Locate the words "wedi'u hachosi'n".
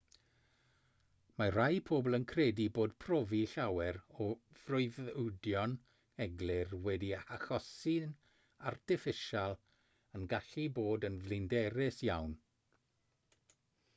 6.87-8.17